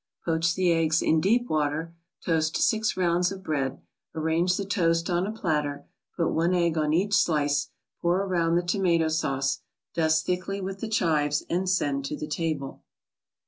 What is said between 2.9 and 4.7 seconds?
rounds of bread; arrange the